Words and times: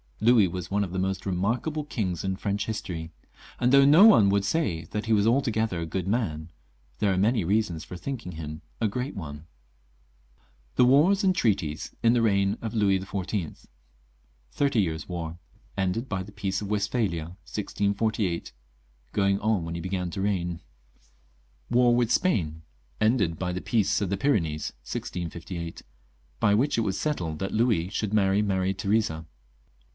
Louis 0.19 0.47
was 0.47 0.69
one 0.69 0.83
of 0.83 0.91
the 0.93 0.99
most 0.99 1.25
remarkable 1.25 1.83
kings 1.83 2.23
in 2.23 2.35
French 2.35 2.67
history; 2.67 3.11
and 3.59 3.71
though 3.71 3.85
no 3.85 4.05
one 4.05 4.29
would 4.29 4.45
say 4.45 4.85
that 4.85 5.05
he 5.07 5.13
was 5.13 5.25
altogether 5.27 5.79
a 5.79 5.85
good 5.85 6.07
man, 6.07 6.51
there 6.99 7.11
are 7.11 7.17
many 7.17 7.43
reasons 7.43 7.83
for 7.83 7.97
thinking 7.97 8.33
him 8.33 8.61
a 8.79 8.87
great 8.87 9.15
one. 9.15 9.45
The 10.75 10.85
Wars 10.85 11.23
and 11.23 11.35
Treaties 11.35 11.95
in 12.03 12.13
the 12.13 12.21
Reign 12.21 12.57
op 12.63 12.73
Louis 12.73 12.99
XIV. 12.99 13.65
Thirty 14.51 14.81
Years' 14.81 15.07
War. 15.09 15.39
Ended 15.77 16.07
by 16.09 16.21
the 16.21 16.31
Peace 16.31 16.61
of 16.61 16.69
Westphalia, 16.69 17.35
1648. 17.47 18.53
(Going 19.13 19.39
on 19.39 19.65
when 19.65 19.73
he 19.75 19.81
began 19.81 20.09
to 20.11 20.21
leign.) 20.21 20.61
War 21.69 21.95
with 21.95 22.11
Spain. 22.11 22.63
Ended 22.99 23.37
by 23.37 23.51
the 23.53 23.61
Peace 23.61 24.01
of 24.01 24.09
the 24.09 24.17
Pyrenees, 24.17 24.71
1658. 24.83 25.81
(By 26.39 26.55
which 26.55 26.77
it 26.77 26.81
was 26.81 26.99
settled 26.99 27.37
that 27.39 27.53
Louis 27.53 27.89
should 27.89 28.13
marry 28.13 28.41
Maria 28.43 28.73
Theresa.) 28.73 29.25